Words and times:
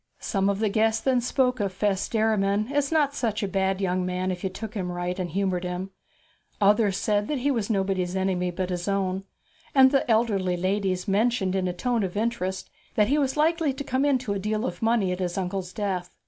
Some 0.17 0.49
of 0.49 0.57
the 0.57 0.69
guests 0.69 1.03
then 1.03 1.21
spoke 1.21 1.59
of 1.59 1.71
Fess 1.71 2.09
Derriman 2.09 2.71
as 2.73 2.91
not 2.91 3.13
such 3.13 3.43
a 3.43 3.47
bad 3.47 3.79
young 3.79 4.03
man 4.03 4.31
if 4.31 4.43
you 4.43 4.49
took 4.49 4.73
him 4.73 4.91
right 4.91 5.19
and 5.19 5.29
humoured 5.29 5.63
him; 5.63 5.91
others 6.59 6.97
said 6.97 7.27
that 7.27 7.37
he 7.37 7.51
was 7.51 7.69
nobody's 7.69 8.15
enemy 8.15 8.49
but 8.49 8.71
his 8.71 8.87
own; 8.87 9.25
and 9.75 9.91
the 9.91 10.09
elder 10.09 10.39
ladies 10.39 11.07
mentioned 11.07 11.55
in 11.55 11.67
a 11.67 11.71
tone 11.73 12.01
of 12.01 12.17
interest 12.17 12.71
that 12.95 13.09
he 13.09 13.19
was 13.19 13.37
likely 13.37 13.73
to 13.73 13.83
come 13.83 14.03
into 14.03 14.33
a 14.33 14.39
deal 14.39 14.65
of 14.65 14.81
money 14.81 15.11
at 15.11 15.19
his 15.19 15.37
uncle's 15.37 15.71
death. 15.71 16.09